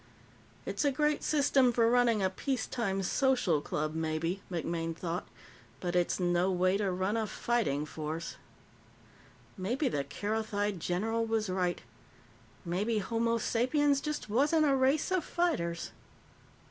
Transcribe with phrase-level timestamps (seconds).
[0.65, 5.27] It's a great system for running a peacetime social club, maybe, MacMaine thought,
[5.79, 8.37] but it's no way to run a fighting force.
[9.55, 11.83] Maybe the Kerothi general was right.
[12.65, 15.91] Maybe homo sapiens just wasn't a race of fighters.